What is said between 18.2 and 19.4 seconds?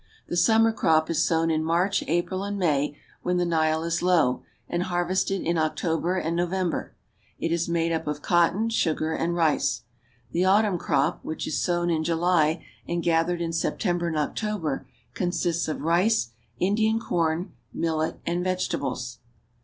and vegetables.